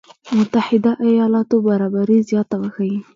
متحده 0.37 0.91
ایالاتو 1.07 1.55
برابري 1.67 2.17
زياته 2.29 2.55
وښيي. 2.61 2.97